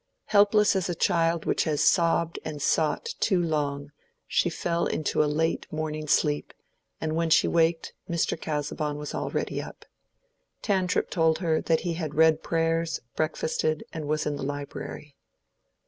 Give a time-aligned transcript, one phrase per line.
[0.25, 3.91] Helpless as a child which has sobbed and sought too long,
[4.25, 6.55] she fell into a late morning sleep,
[6.99, 8.35] and when she waked Mr.
[8.35, 9.85] Casaubon was already up.
[10.63, 15.17] Tantripp told her that he had read prayers, breakfasted, and was in the library.